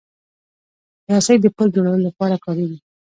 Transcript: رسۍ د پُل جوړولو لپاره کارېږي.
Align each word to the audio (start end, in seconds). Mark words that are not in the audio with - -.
رسۍ 1.13 1.35
د 1.41 1.45
پُل 1.55 1.67
جوړولو 1.75 2.05
لپاره 2.07 2.35
کارېږي. 2.45 2.79